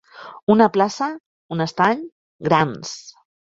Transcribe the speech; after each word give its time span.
Una 0.53 0.67
plaça, 0.77 1.11
un 1.57 1.67
estany, 1.67 2.05
grans. 2.51 2.99